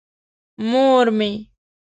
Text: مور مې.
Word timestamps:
مور 0.69 1.05
مې. 1.17 1.31